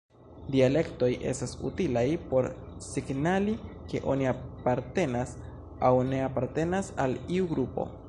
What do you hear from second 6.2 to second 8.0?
apartenas al iu grupo.